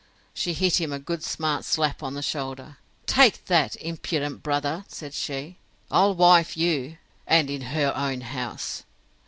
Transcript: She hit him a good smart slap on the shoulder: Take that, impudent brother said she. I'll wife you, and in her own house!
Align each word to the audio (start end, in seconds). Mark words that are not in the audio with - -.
She 0.33 0.53
hit 0.53 0.81
him 0.81 0.91
a 0.91 0.97
good 0.97 1.23
smart 1.23 1.63
slap 1.63 2.01
on 2.01 2.15
the 2.15 2.23
shoulder: 2.23 2.77
Take 3.05 3.45
that, 3.45 3.75
impudent 3.75 4.41
brother 4.41 4.83
said 4.87 5.13
she. 5.13 5.57
I'll 5.91 6.15
wife 6.15 6.57
you, 6.57 6.97
and 7.27 7.51
in 7.51 7.61
her 7.77 7.93
own 7.95 8.21
house! 8.21 8.83